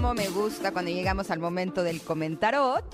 [0.00, 2.84] cómo me gusta cuando llegamos al momento del comentarot,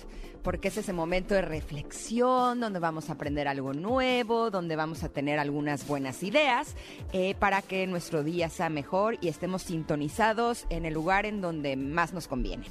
[0.42, 5.10] porque es ese momento de reflexión donde vamos a aprender algo nuevo, donde vamos a
[5.10, 6.74] tener algunas buenas ideas
[7.12, 11.76] eh, para que nuestro día sea mejor y estemos sintonizados en el lugar en donde
[11.76, 12.64] más nos conviene.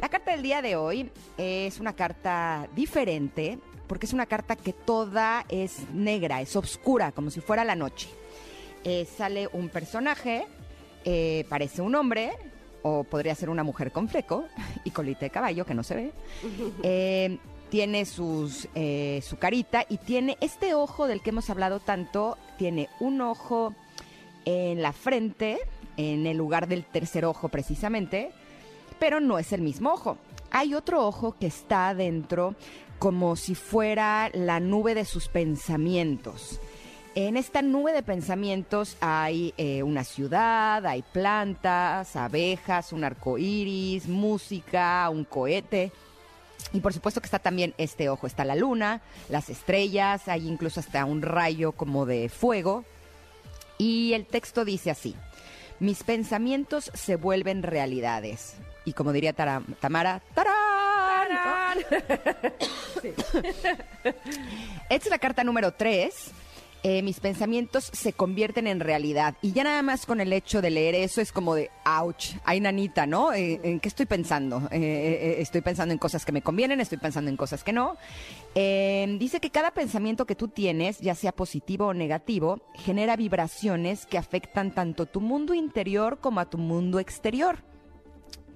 [0.00, 4.72] La carta del día de hoy es una carta diferente, porque es una carta que
[4.72, 8.08] toda es negra, es oscura, como si fuera la noche.
[8.84, 10.46] Eh, sale un personaje,
[11.04, 12.30] eh, parece un hombre,
[12.82, 14.44] o podría ser una mujer con fleco
[14.84, 16.12] y colita de caballo que no se ve.
[16.82, 17.38] Eh,
[17.70, 22.90] tiene sus, eh, su carita y tiene este ojo del que hemos hablado tanto, tiene
[23.00, 23.74] un ojo
[24.44, 25.58] en la frente,
[25.96, 28.30] en el lugar del tercer ojo precisamente,
[28.98, 30.18] pero no es el mismo ojo.
[30.50, 32.56] Hay otro ojo que está adentro
[32.98, 36.60] como si fuera la nube de sus pensamientos.
[37.14, 44.08] En esta nube de pensamientos hay eh, una ciudad, hay plantas, abejas, un arco iris,
[44.08, 45.92] música, un cohete.
[46.72, 50.80] Y por supuesto que está también este ojo, está la luna, las estrellas, hay incluso
[50.80, 52.84] hasta un rayo como de fuego.
[53.76, 55.14] Y el texto dice así,
[55.80, 58.54] mis pensamientos se vuelven realidades.
[58.86, 61.78] Y como diría Tara- Tamara, ¡tarán!
[64.88, 66.14] Esta es la carta número 3.
[66.84, 69.36] Mis pensamientos se convierten en realidad.
[69.40, 72.60] Y ya nada más con el hecho de leer eso es como de, ouch, ay
[72.60, 73.32] nanita, ¿no?
[73.32, 74.68] Eh, ¿En qué estoy pensando?
[74.70, 77.96] Eh, eh, estoy pensando en cosas que me convienen, estoy pensando en cosas que no.
[78.54, 84.06] Eh, dice que cada pensamiento que tú tienes, ya sea positivo o negativo, genera vibraciones
[84.06, 87.58] que afectan tanto tu mundo interior como a tu mundo exterior.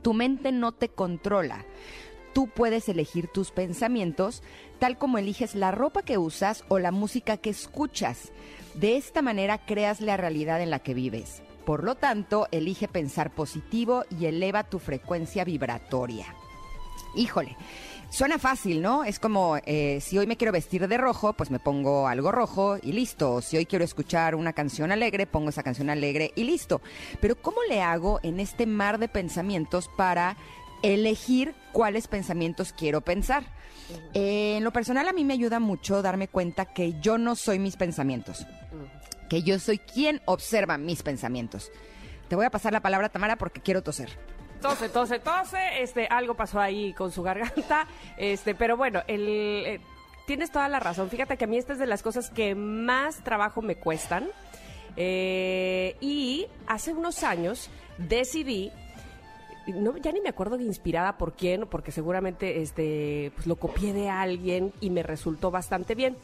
[0.02, 1.64] Tu mente no te controla.
[2.36, 4.42] Tú puedes elegir tus pensamientos
[4.78, 8.30] tal como eliges la ropa que usas o la música que escuchas.
[8.74, 11.42] De esta manera creas la realidad en la que vives.
[11.64, 16.26] Por lo tanto, elige pensar positivo y eleva tu frecuencia vibratoria.
[17.14, 17.56] Híjole,
[18.10, 19.04] suena fácil, ¿no?
[19.04, 22.76] Es como eh, si hoy me quiero vestir de rojo, pues me pongo algo rojo
[22.82, 23.40] y listo.
[23.40, 26.82] Si hoy quiero escuchar una canción alegre, pongo esa canción alegre y listo.
[27.18, 30.36] Pero ¿cómo le hago en este mar de pensamientos para
[30.82, 33.44] elegir cuáles pensamientos quiero pensar?
[34.14, 37.58] Eh, en lo personal a mí me ayuda mucho darme cuenta que yo no soy
[37.58, 38.46] mis pensamientos,
[39.28, 41.70] que yo soy quien observa mis pensamientos.
[42.28, 44.10] Te voy a pasar la palabra, Tamara, porque quiero toser.
[44.60, 47.86] Tose, tose, tose, este, algo pasó ahí con su garganta,
[48.16, 49.28] este, pero bueno, el,
[49.66, 49.80] eh,
[50.26, 51.08] tienes toda la razón.
[51.08, 54.28] Fíjate que a mí esta es de las cosas que más trabajo me cuestan.
[54.96, 58.72] Eh, y hace unos años decidí,
[59.72, 63.92] no, ya ni me acuerdo de inspirada por quién, porque seguramente este, pues lo copié
[63.92, 66.16] de alguien y me resultó bastante bien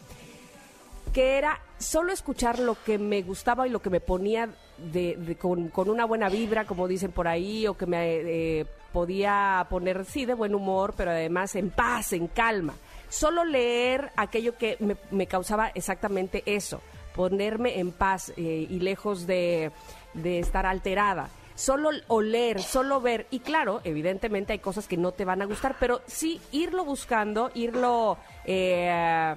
[1.12, 4.48] que era solo escuchar lo que me gustaba y lo que me ponía
[4.78, 10.04] de, con una buena vibra, como dicen por ahí, o que me eh, podía poner,
[10.04, 12.74] sí, de buen humor, pero además en paz, en calma.
[13.08, 16.80] Solo leer aquello que me, me causaba exactamente eso,
[17.14, 19.70] ponerme en paz eh, y lejos de,
[20.14, 21.28] de estar alterada.
[21.54, 23.26] Solo oler, solo ver.
[23.30, 27.50] Y claro, evidentemente hay cosas que no te van a gustar, pero sí irlo buscando,
[27.54, 28.18] irlo...
[28.44, 29.34] eh,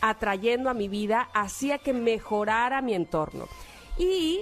[0.00, 3.46] atrayendo a mi vida hacía que mejorara mi entorno.
[3.98, 4.40] Y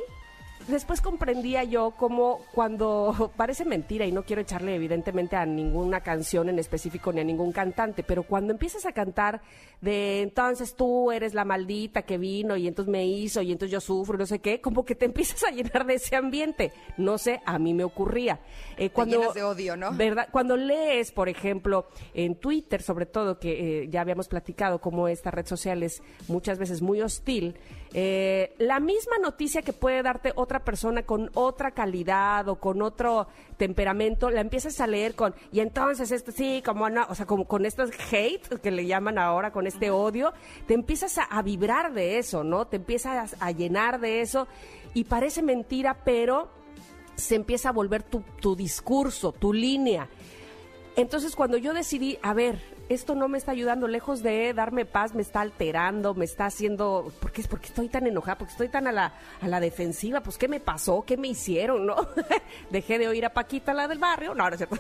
[0.69, 6.49] después comprendía yo cómo cuando parece mentira y no quiero echarle evidentemente a ninguna canción
[6.49, 9.41] en específico ni a ningún cantante, pero cuando empiezas a cantar
[9.81, 13.81] de entonces tú eres la maldita que vino y entonces me hizo y entonces yo
[13.81, 16.73] sufro y no sé qué, como que te empiezas a llenar de ese ambiente.
[16.97, 18.41] No sé, a mí me ocurría.
[18.77, 19.93] Eh, cuando, llenas de odio, ¿no?
[19.93, 20.29] ¿verdad?
[20.31, 25.31] Cuando lees, por ejemplo, en Twitter, sobre todo, que eh, ya habíamos platicado cómo esta
[25.31, 27.57] red social es muchas veces muy hostil,
[27.93, 33.27] eh, la misma noticia que puede darte otra persona con otra calidad o con otro
[33.57, 37.47] temperamento, la empiezas a leer con, y entonces esto sí, como no, o sea, como
[37.47, 40.33] con estos hate que le llaman ahora, con este odio,
[40.67, 42.67] te empiezas a, a vibrar de eso, ¿no?
[42.67, 44.47] Te empiezas a llenar de eso
[44.95, 46.49] y parece mentira, pero
[47.17, 50.09] se empieza a volver tu, tu discurso, tu línea.
[50.97, 52.61] Entonces, cuando yo decidí, a ver,
[52.91, 57.13] esto no me está ayudando, lejos de darme paz, me está alterando, me está haciendo,
[57.21, 58.37] ¿por qué, ¿por qué estoy tan enojada?
[58.37, 60.23] ¿Por qué estoy tan a la, a la defensiva?
[60.23, 61.05] Pues, ¿qué me pasó?
[61.07, 61.87] ¿Qué me hicieron?
[61.87, 61.95] ¿No?
[62.71, 64.77] Dejé de oír a Paquita, la del barrio, no, ahora es cierto.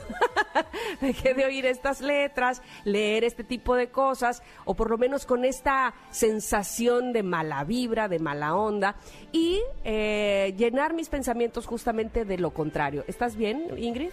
[1.01, 5.45] Dejé de oír estas letras, leer este tipo de cosas, o por lo menos con
[5.45, 8.97] esta sensación de mala vibra, de mala onda,
[9.31, 13.05] y eh, llenar mis pensamientos justamente de lo contrario.
[13.07, 14.11] ¿Estás bien, Ingrid?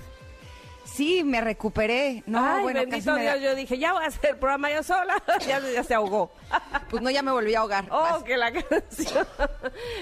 [0.94, 2.24] Sí, me recuperé.
[2.25, 4.72] No, Ay, bueno, bendito me da- Dios, yo dije, ya voy a hacer el programa
[4.72, 5.22] yo sola.
[5.48, 6.31] ya, ya se ahogó.
[6.89, 7.86] Pues no, ya me volví a ahogar.
[7.92, 8.24] Oh, Vas.
[8.24, 9.28] que la canción.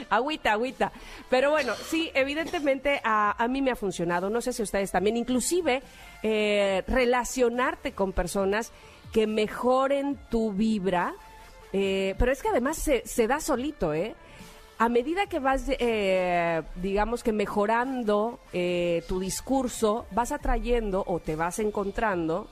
[0.09, 0.91] agüita, agüita.
[1.29, 4.29] Pero bueno, sí, evidentemente a, a mí me ha funcionado.
[4.29, 5.17] No sé si ustedes también.
[5.17, 5.81] Inclusive,
[6.21, 8.71] eh, relacionarte con personas
[9.11, 11.13] que mejoren tu vibra.
[11.73, 14.15] eh, pero es que además se, se da solito, ¿eh?
[14.77, 21.37] A medida que vas, eh, digamos que mejorando eh, tu discurso, vas atrayendo o te
[21.37, 22.49] vas encontrando,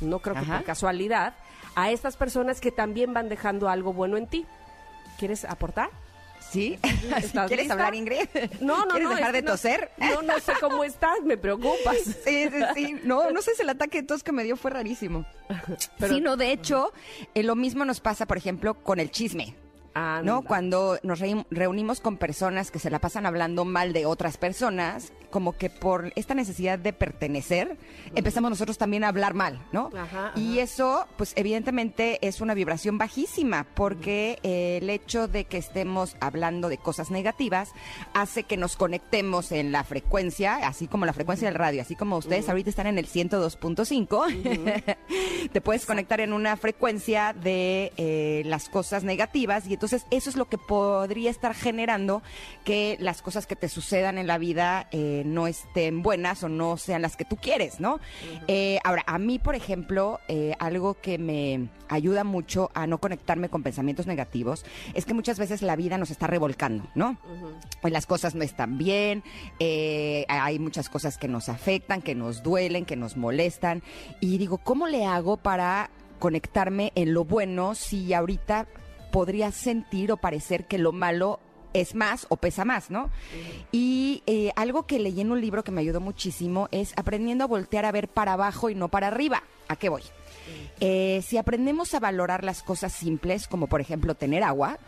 [0.00, 1.34] no creo que por casualidad,
[1.76, 4.46] a estas personas que también van dejando algo bueno en ti.
[5.18, 5.90] ¿Quieres aportar?
[6.50, 6.76] ¿Sí?
[6.82, 7.74] ¿Estás ¿Quieres lista?
[7.74, 8.26] hablar, Ingrid?
[8.60, 9.14] No, no, ¿Quieres no.
[9.14, 9.92] dejar de no- toser?
[9.98, 11.96] No, no sé cómo estás, me preocupas.
[12.24, 12.96] Sí, sí, sí.
[13.04, 15.24] No, no sé si el ataque de tos que me dio fue rarísimo.
[15.98, 16.92] Pero- sí, no, de hecho,
[17.34, 19.54] eh, lo mismo nos pasa, por ejemplo, con el chisme.
[19.94, 20.22] Anda.
[20.22, 20.42] ¿no?
[20.42, 21.20] Cuando nos
[21.50, 26.12] reunimos con personas que se la pasan hablando mal de otras personas, como que por
[26.16, 27.76] esta necesidad de pertenecer,
[28.14, 29.90] empezamos nosotros también a hablar mal, ¿no?
[29.96, 35.58] Ajá, Y eso, pues evidentemente es una vibración bajísima, porque eh, el hecho de que
[35.58, 37.70] estemos hablando de cosas negativas
[38.14, 42.16] hace que nos conectemos en la frecuencia, así como la frecuencia del radio, así como
[42.16, 44.96] ustedes ahorita están en el 102.5,
[45.52, 50.36] te puedes conectar en una frecuencia de eh, las cosas negativas y entonces eso es
[50.36, 52.22] lo que podría estar generando
[52.64, 56.76] que las cosas que te sucedan en la vida eh, no estén buenas o no
[56.76, 58.00] sean las que tú quieres, ¿no?
[58.48, 63.48] Eh, ahora, a mí, por ejemplo, eh, algo que me ayuda mucho a no conectarme
[63.48, 64.64] con pensamientos negativos
[64.94, 67.18] es que muchas veces la vida nos está revolcando, ¿no?
[67.80, 69.22] Pues Las cosas no están bien,
[69.58, 73.82] eh, hay muchas cosas que nos afectan, que nos duelen, que nos molestan.
[74.20, 78.66] Y digo, ¿cómo le hago para conectarme en lo bueno si ahorita
[79.10, 81.40] podría sentir o parecer que lo malo
[81.72, 83.10] es más o pesa más, ¿no?
[83.72, 87.46] Y eh, algo que leí en un libro que me ayudó muchísimo es aprendiendo a
[87.46, 89.42] voltear a ver para abajo y no para arriba.
[89.68, 90.02] ¿A qué voy?
[90.80, 94.78] Eh, si aprendemos a valorar las cosas simples, como por ejemplo tener agua,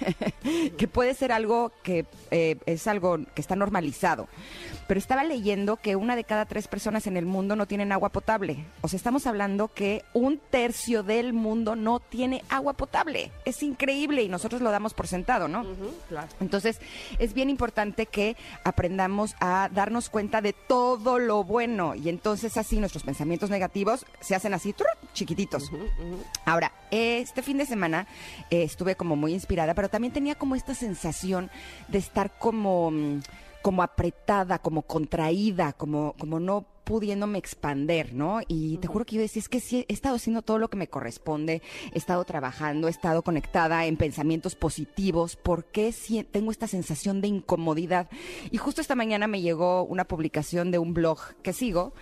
[0.78, 4.28] que puede ser algo que eh, es algo que está normalizado.
[4.86, 8.08] Pero estaba leyendo que una de cada tres personas en el mundo no tienen agua
[8.08, 8.64] potable.
[8.80, 13.30] O sea, estamos hablando que un tercio del mundo no tiene agua potable.
[13.44, 15.64] Es increíble y nosotros lo damos por sentado, ¿no?
[16.08, 16.28] Claro.
[16.40, 16.80] Entonces,
[17.18, 22.80] es bien importante que aprendamos a darnos cuenta de todo lo bueno y entonces así
[22.80, 24.70] nuestros pensamientos negativos se hacen así
[25.12, 25.70] chiquititos.
[26.44, 28.06] Ahora, este fin de semana
[28.50, 31.50] eh, estuve como muy inspirada, pero también tenía como esta sensación
[31.88, 33.20] de estar como, mm,
[33.62, 38.40] como apretada, como contraída, como, como no pudiéndome expander, ¿no?
[38.48, 40.76] Y te juro que yo decía, es que sí, he estado haciendo todo lo que
[40.76, 45.94] me corresponde, he estado trabajando, he estado conectada en pensamientos positivos, ¿por qué
[46.32, 48.10] tengo esta sensación de incomodidad?
[48.50, 51.92] Y justo esta mañana me llegó una publicación de un blog que sigo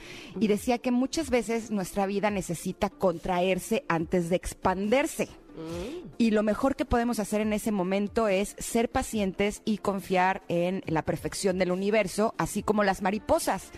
[0.40, 5.28] y decía que muchas veces nuestra vida necesita contraerse antes de expandirse.
[6.18, 10.82] Y lo mejor que podemos hacer en ese momento es ser pacientes y confiar en
[10.86, 13.70] la perfección del universo, así como las mariposas,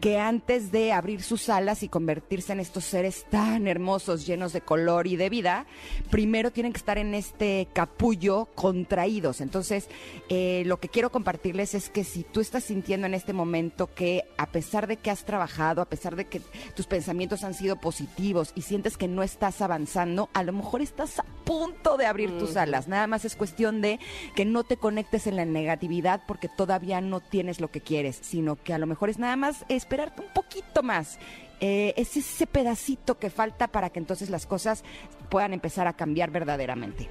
[0.00, 4.60] que antes de abrir sus alas y convertirse en estos seres tan hermosos, llenos de
[4.60, 5.66] color y de vida,
[6.10, 9.40] primero tienen que estar en este capullo contraídos.
[9.40, 9.88] Entonces,
[10.28, 14.24] eh, lo que quiero compartirles es que si tú estás sintiendo en este momento que
[14.36, 16.42] a pesar de que has trabajado, a pesar de que
[16.74, 21.20] tus pensamientos han sido positivos y sientes que no estás avanzando, a lo mejor estás
[21.44, 22.88] punto de abrir tus alas.
[22.88, 24.00] Nada más es cuestión de
[24.34, 28.56] que no te conectes en la negatividad porque todavía no tienes lo que quieres, sino
[28.56, 31.18] que a lo mejor es nada más esperarte un poquito más.
[31.60, 34.84] Eh, es ese pedacito que falta para que entonces las cosas
[35.30, 37.08] puedan empezar a cambiar verdaderamente.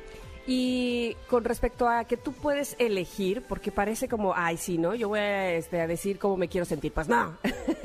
[0.47, 4.93] Y con respecto a que tú puedes elegir, porque parece como, ay, sí, ¿no?
[4.93, 6.91] Yo voy a, este, a decir cómo me quiero sentir.
[6.93, 7.35] Pues no.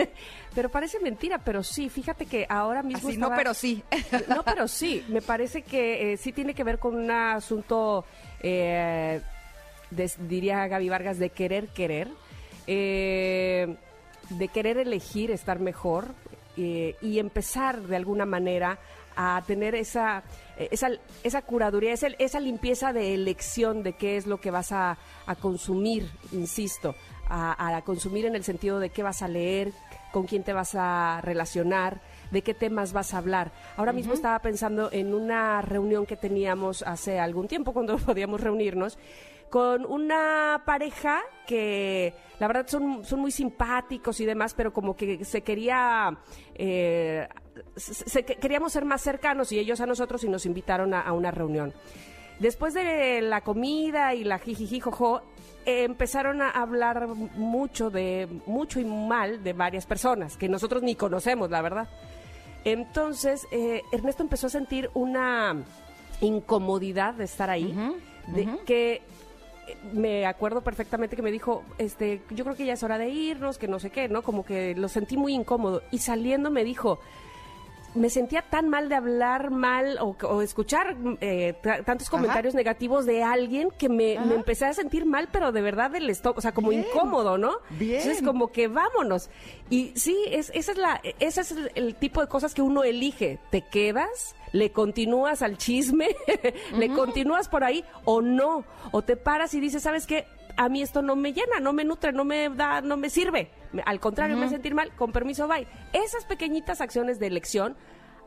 [0.54, 1.88] pero parece mentira, pero sí.
[1.88, 3.08] Fíjate que ahora mismo.
[3.08, 3.82] Así, no, estaba- pero sí.
[4.28, 5.02] No, pero sí.
[5.08, 8.04] Me parece que eh, sí tiene que ver con un asunto,
[8.42, 9.22] eh,
[9.90, 12.08] de- diría Gaby Vargas, de querer querer.
[12.66, 13.74] eh,
[14.28, 16.14] de querer elegir estar mejor
[16.56, 18.78] eh, y empezar de alguna manera
[19.22, 20.22] a tener esa,
[20.56, 20.90] eh, esa,
[21.22, 24.96] esa curaduría, esa, esa limpieza de elección de qué es lo que vas a,
[25.26, 26.94] a consumir, insisto,
[27.28, 29.72] a, a consumir en el sentido de qué vas a leer,
[30.10, 32.00] con quién te vas a relacionar,
[32.30, 33.52] de qué temas vas a hablar.
[33.76, 38.98] Ahora mismo estaba pensando en una reunión que teníamos hace algún tiempo cuando podíamos reunirnos
[39.50, 45.24] con una pareja que la verdad son, son muy simpáticos y demás, pero como que
[45.24, 46.16] se quería,
[46.54, 47.28] eh,
[47.76, 51.30] se- queríamos ser más cercanos y ellos a nosotros y nos invitaron a, a una
[51.30, 51.72] reunión.
[52.38, 55.20] Después de la comida y la jijiji jojo,
[55.66, 60.94] eh, empezaron a hablar mucho de mucho y mal de varias personas que nosotros ni
[60.94, 61.88] conocemos, la verdad.
[62.64, 65.56] Entonces, eh, Ernesto empezó a sentir una
[66.20, 67.74] incomodidad de estar ahí,
[68.28, 69.00] de que eh,
[69.92, 73.58] me acuerdo perfectamente que me dijo, este, yo creo que ya es hora de irnos,
[73.58, 74.22] que no sé qué, ¿no?
[74.22, 75.82] Como que lo sentí muy incómodo.
[75.90, 77.00] Y saliendo me dijo,
[77.94, 83.04] me sentía tan mal de hablar mal o, o escuchar eh, ta- tantos comentarios negativos
[83.06, 86.40] de alguien que me, me empecé a sentir mal, pero de verdad del estómago, o
[86.42, 86.84] sea, como Bien.
[86.88, 87.56] incómodo, ¿no?
[87.70, 88.00] Bien.
[88.00, 89.28] Entonces, como que vámonos.
[89.70, 92.84] Y sí, es, esa es la, ese es el, el tipo de cosas que uno
[92.84, 93.38] elige.
[93.50, 94.36] ¿Te quedas?
[94.52, 96.08] ¿Le continúas al chisme?
[96.76, 98.64] ¿Le continúas por ahí o no?
[98.92, 100.26] O te paras y dices, ¿sabes qué?
[100.60, 103.50] A mí esto no me llena, no me nutre, no me da, no me sirve.
[103.86, 104.94] Al contrario, me sentir mal.
[104.94, 105.66] Con permiso, bye.
[105.94, 107.76] Esas pequeñitas acciones de elección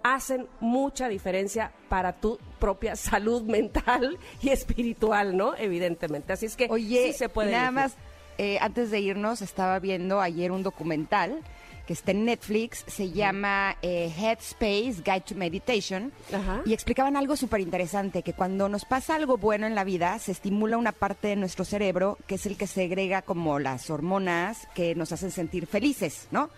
[0.01, 5.55] hacen mucha diferencia para tu propia salud mental y espiritual, ¿no?
[5.55, 6.33] Evidentemente.
[6.33, 7.51] Así es que Oye, sí se puede.
[7.51, 7.75] nada elegir.
[7.75, 7.95] más,
[8.39, 11.39] eh, antes de irnos, estaba viendo ayer un documental
[11.87, 16.61] que está en Netflix, se llama eh, Headspace Guide to Meditation, Ajá.
[16.65, 20.31] y explicaban algo súper interesante, que cuando nos pasa algo bueno en la vida, se
[20.31, 24.95] estimula una parte de nuestro cerebro, que es el que segrega como las hormonas que
[24.95, 26.49] nos hacen sentir felices, ¿no?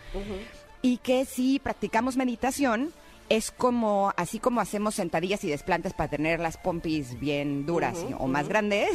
[0.82, 2.94] Y que si practicamos meditación,
[3.30, 8.28] es como, así como hacemos sentadillas y desplantes para tener las pompis bien duras o
[8.28, 8.90] más grandes,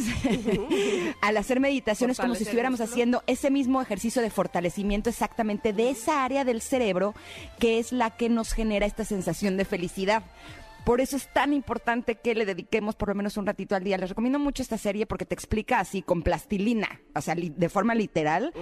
[1.21, 5.91] al hacer meditación es como si estuviéramos haciendo ese mismo ejercicio de fortalecimiento exactamente de
[5.91, 7.15] esa área del cerebro
[7.59, 10.23] que es la que nos genera esta sensación de felicidad.
[10.85, 13.99] Por eso es tan importante que le dediquemos por lo menos un ratito al día.
[13.99, 17.95] Les recomiendo mucho esta serie porque te explica así con plastilina, o sea, de forma
[17.95, 18.53] literal,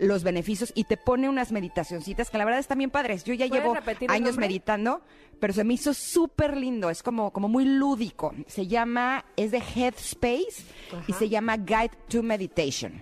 [0.00, 3.24] los beneficios y te pone unas meditacioncitas que la verdad están bien padres.
[3.24, 3.76] Yo ya ¿Puedes llevo
[4.08, 5.02] años meditando,
[5.40, 6.90] pero se me hizo súper lindo.
[6.90, 8.34] Es como, como muy lúdico.
[8.46, 10.64] Se llama, es de Headspace
[11.06, 13.00] y se llama Guide to Meditation.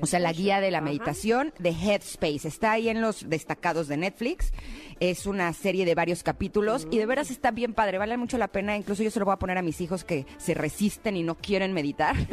[0.00, 2.46] O sea, la guía de la meditación de Headspace.
[2.48, 4.52] Está ahí en los destacados de Netflix.
[5.00, 7.98] Es una serie de varios capítulos y de veras está bien padre.
[7.98, 8.76] Vale mucho la pena.
[8.76, 11.36] Incluso yo se lo voy a poner a mis hijos que se resisten y no
[11.36, 12.16] quieren meditar.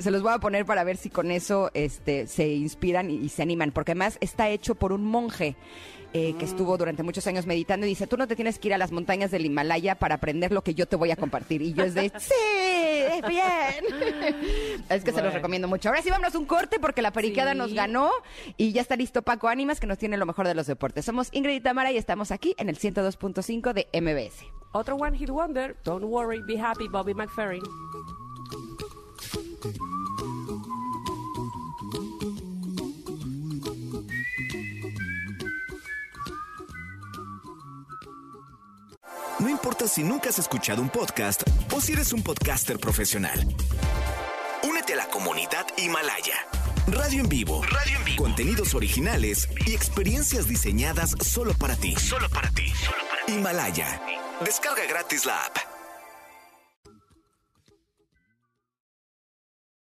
[0.00, 3.28] Se los voy a poner para ver si con eso este, se inspiran y, y
[3.28, 3.70] se animan.
[3.72, 5.56] Porque además está hecho por un monje.
[6.14, 8.74] eh, que estuvo durante muchos años meditando y dice, tú no te tienes que ir
[8.74, 11.62] a las montañas del Himalaya para aprender lo que yo te voy a compartir.
[11.62, 12.34] Y yo es de, sí,
[13.20, 14.82] bien.
[14.88, 15.88] Es que se los recomiendo mucho.
[15.88, 17.58] Ahora sí, vámonos un corte porque la periquada Sí.
[17.58, 18.10] nos ganó
[18.56, 21.04] y ya está listo Paco Ánimas que nos tiene lo mejor de los deportes.
[21.04, 24.44] Somos Ingrid y Tamara y estamos aquí en el 102.5 de MBS.
[24.72, 27.62] Otro One Hit Wonder, Don't Worry, Be Happy, Bobby McFerrin.
[39.40, 41.42] No importa si nunca has escuchado un podcast
[41.72, 43.46] o si eres un podcaster profesional.
[44.62, 46.46] Únete a la comunidad Himalaya.
[46.86, 47.62] Radio en vivo.
[47.62, 48.22] Radio en vivo.
[48.22, 51.94] Contenidos originales y experiencias diseñadas solo para ti.
[51.96, 52.72] Solo para ti.
[53.28, 54.02] Himalaya.
[54.44, 55.71] Descarga gratis la app.